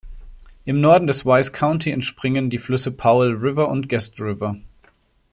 Im 0.65 0.81
Norden 0.81 1.05
des 1.05 1.27
Wise 1.27 1.51
County 1.51 1.91
entspringen 1.91 2.49
die 2.49 2.57
Flüsse 2.57 2.91
Powell 2.91 3.33
River 3.33 3.69
und 3.69 3.87
Guest 3.87 4.19
River. 4.19 4.55